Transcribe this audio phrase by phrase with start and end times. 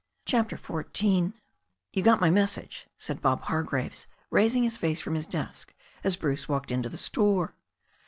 [0.25, 1.33] CHAPTER XIV
[1.93, 6.49] YOU got my message," said Bob Hargraves, raising his face from his desk as Bruce
[6.49, 7.53] walked into the store.